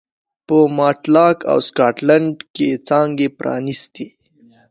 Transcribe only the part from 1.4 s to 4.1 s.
او سکاټلنډ کې څانګې پرانېستې.